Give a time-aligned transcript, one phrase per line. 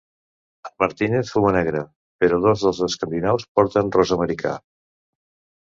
[0.67, 1.83] En Martínez fuma negre,
[2.25, 4.59] però dos dels escandinaus porten ros americà.